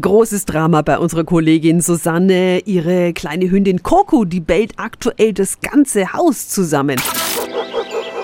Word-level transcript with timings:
Großes 0.00 0.46
Drama 0.46 0.82
bei 0.82 0.98
unserer 0.98 1.24
Kollegin 1.24 1.80
Susanne. 1.80 2.60
Ihre 2.60 3.12
kleine 3.12 3.50
Hündin 3.50 3.82
Coco, 3.82 4.24
die 4.24 4.40
bellt 4.40 4.72
aktuell 4.76 5.34
das 5.34 5.60
ganze 5.60 6.12
Haus 6.12 6.48
zusammen. 6.48 6.96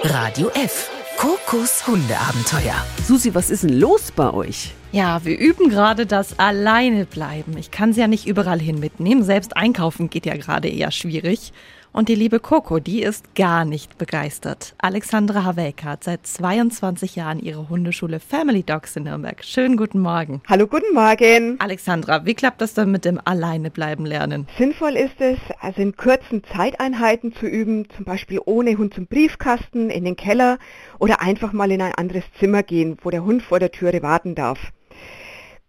Radio 0.05 0.49
F. 0.55 0.91
Kokos 1.19 1.87
Hundeabenteuer. 1.87 2.75
Susi, 3.07 3.35
was 3.35 3.51
ist 3.51 3.65
denn 3.65 3.79
los 3.79 4.13
bei 4.13 4.33
euch? 4.33 4.75
Ja, 4.93 5.25
wir 5.25 5.39
üben 5.39 5.69
gerade 5.69 6.07
das 6.07 6.39
Alleinebleiben. 6.39 7.59
Ich 7.59 7.71
kann 7.71 7.93
sie 7.93 8.01
ja 8.01 8.07
nicht 8.07 8.27
überall 8.27 8.61
hin 8.61 8.79
mitnehmen. 8.79 9.23
Selbst 9.23 9.57
einkaufen 9.57 10.09
geht 10.09 10.25
ja 10.25 10.37
gerade 10.37 10.69
eher 10.69 10.91
schwierig. 10.91 11.53
Und 11.97 12.11
die 12.11 12.15
liebe 12.15 12.41
Coco, 12.41 12.79
die 12.79 13.03
ist 13.03 13.35
gar 13.35 13.65
nicht 13.65 13.97
begeistert. 13.97 14.75
Alexandra 14.77 15.45
Havelka 15.45 15.93
hat 15.93 16.05
seit 16.05 16.27
22 16.27 17.17
Jahren 17.17 17.41
ihre 17.41 17.71
Hundeschule 17.71 18.21
Family 18.21 18.63
Dogs 18.63 18.97
in 18.97 19.05
Nürnberg. 19.05 19.43
Schönen 19.43 19.79
guten 19.79 20.01
Morgen. 20.01 20.43
Hallo, 20.47 20.67
guten 20.67 20.93
Morgen. 20.93 21.59
Alexandra, 21.59 22.27
wie 22.27 22.35
klappt 22.35 22.61
das 22.61 22.75
dann 22.75 22.91
mit 22.91 23.07
dem 23.07 23.19
Alleinebleiben 23.25 24.05
lernen? 24.05 24.47
Sinnvoll 24.59 24.95
ist 24.95 25.19
es, 25.21 25.39
also 25.59 25.81
in 25.81 25.97
kurzen 25.97 26.45
Zeiteinheiten 26.45 27.33
zu 27.33 27.47
üben, 27.47 27.89
zum 27.89 28.05
Beispiel 28.05 28.41
ohne 28.45 28.77
Hund 28.77 28.93
zum 28.93 29.07
Briefkasten, 29.07 29.89
in 29.89 30.05
den 30.05 30.17
Keller 30.17 30.59
oder 30.99 31.23
einfach 31.23 31.55
mal 31.55 31.71
in 31.71 31.81
ein 31.81 31.95
anderes 31.95 32.25
Zimmer 32.39 32.63
gehen, 32.63 32.99
wo 33.05 33.09
der 33.09 33.25
Hund 33.25 33.43
vor 33.43 33.59
der 33.59 33.73
Türe 33.73 34.03
warten 34.03 34.35
darf. 34.35 34.59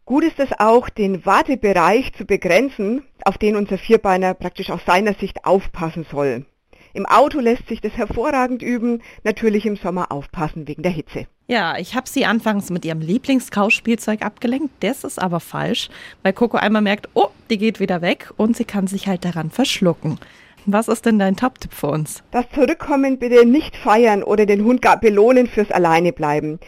Gut 0.08 0.23
ist 0.23 0.40
es 0.40 0.58
auch, 0.58 0.88
den 0.88 1.26
Wartebereich 1.26 2.14
zu 2.14 2.23
begrenzen, 2.23 3.04
auf 3.27 3.38
den 3.38 3.55
unser 3.55 3.77
Vierbeiner 3.77 4.34
praktisch 4.34 4.70
aus 4.70 4.81
seiner 4.86 5.13
Sicht 5.13 5.45
aufpassen 5.45 6.05
soll. 6.09 6.45
Im 6.94 7.05
Auto 7.05 7.40
lässt 7.40 7.67
sich 7.67 7.81
das 7.81 7.91
hervorragend 7.94 8.63
üben, 8.63 9.03
natürlich 9.23 9.66
im 9.66 9.76
Sommer 9.76 10.12
aufpassen 10.12 10.67
wegen 10.67 10.81
der 10.81 10.91
Hitze. 10.91 11.27
Ja, 11.45 11.77
ich 11.77 11.95
habe 11.95 12.09
sie 12.09 12.26
anfangs 12.26 12.70
mit 12.70 12.86
ihrem 12.86 13.02
Lieblingskauspielzeug 13.02 14.23
abgelenkt. 14.23 14.72
Das 14.80 15.03
ist 15.03 15.22
aber 15.22 15.40
falsch, 15.40 15.90
weil 16.23 16.34
Coco 16.34 16.58
einmal 16.58 16.81
merkt, 16.81 17.09
oh, 17.13 17.27
die 17.50 17.58
geht 17.58 17.80
wieder 17.80 18.02
weg 18.02 18.31
und 18.38 18.58
sie 18.58 18.66
kann 18.66 18.88
sich 18.88 19.08
halt 19.08 19.26
daran 19.26 19.52
verschlucken. 19.52 20.17
Was 20.66 20.88
ist 20.88 21.06
denn 21.06 21.19
dein 21.19 21.38
Top-Tipp 21.38 21.73
für 21.73 21.88
uns? 21.88 22.23
Das 22.31 22.50
Zurückkommen 22.53 23.19
bitte 23.19 23.45
nicht 23.45 23.78
feiern 23.78 24.23
oder 24.23 24.45
den 24.45 24.66
Hund 24.66 24.81
gar 24.81 25.00
belohnen 25.00 25.47
fürs 25.47 25.72
Alleinebleiben. 25.72 26.59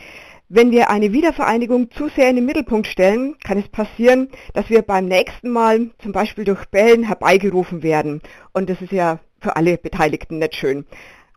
Wenn 0.52 0.72
wir 0.72 0.90
eine 0.90 1.14
Wiedervereinigung 1.14 1.92
zu 1.92 2.10
sehr 2.10 2.32
in 2.32 2.38
den 2.38 2.48
Mittelpunkt 2.48 2.88
stellen, 2.88 3.36
kann 3.44 3.60
es 3.60 3.68
passieren, 3.68 4.30
dass 4.56 4.68
wir 4.72 4.82
beim 4.82 5.06
nächsten 5.06 5.52
Mal 5.52 5.92
zum 6.02 6.12
Beispiel 6.12 6.44
durch 6.44 6.66
Bellen 6.66 7.04
herbeigerufen 7.04 7.84
werden. 7.84 8.20
Und 8.52 8.68
das 8.68 8.82
ist 8.82 8.92
ja 8.92 9.20
für 9.40 9.56
alle 9.56 9.78
Beteiligten 9.78 10.40
nicht 10.40 10.56
schön. 10.56 10.88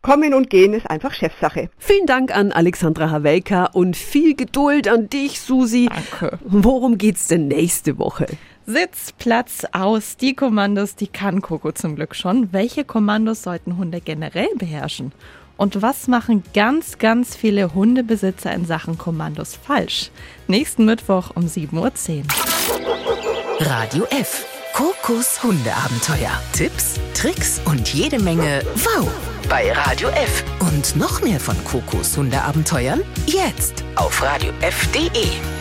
Kommen 0.00 0.32
und 0.32 0.48
gehen 0.48 0.72
ist 0.72 0.88
einfach 0.88 1.12
Chefsache. 1.12 1.68
Vielen 1.76 2.06
Dank 2.06 2.34
an 2.34 2.52
Alexandra 2.52 3.10
Havelka 3.10 3.66
und 3.66 3.98
viel 3.98 4.34
Geduld 4.34 4.88
an 4.88 5.10
dich, 5.10 5.40
Susi. 5.40 5.90
Danke. 5.90 6.38
Worum 6.42 6.96
geht's 6.96 7.28
denn 7.28 7.48
nächste 7.48 7.98
Woche? 7.98 8.26
Sitz, 8.64 9.12
Platz, 9.18 9.66
aus. 9.72 10.16
Die 10.16 10.34
Kommandos, 10.34 10.96
die 10.96 11.08
kann 11.08 11.42
Coco 11.42 11.72
zum 11.72 11.96
Glück 11.96 12.14
schon. 12.14 12.50
Welche 12.54 12.84
Kommandos 12.84 13.42
sollten 13.42 13.76
Hunde 13.76 14.00
generell 14.00 14.48
beherrschen? 14.56 15.12
Und 15.56 15.82
was 15.82 16.08
machen 16.08 16.42
ganz, 16.54 16.98
ganz 16.98 17.36
viele 17.36 17.74
Hundebesitzer 17.74 18.52
in 18.52 18.66
Sachen 18.66 18.98
Kommandos 18.98 19.54
falsch? 19.54 20.10
Nächsten 20.48 20.84
Mittwoch 20.84 21.30
um 21.34 21.46
7.10 21.46 21.74
Uhr. 21.78 23.66
Radio 23.66 24.04
F. 24.10 24.46
Kokos 24.74 25.42
Hundeabenteuer. 25.42 26.30
Tipps, 26.52 26.98
Tricks 27.14 27.60
und 27.66 27.92
jede 27.92 28.18
Menge 28.18 28.62
Wow 28.76 29.08
bei 29.48 29.70
Radio 29.72 30.08
F. 30.08 30.42
Und 30.60 30.96
noch 30.96 31.20
mehr 31.20 31.38
von 31.38 31.56
Kokos 31.64 32.16
Hundeabenteuern 32.16 33.02
jetzt 33.26 33.84
auf 33.96 34.22
radiof.de. 34.22 35.51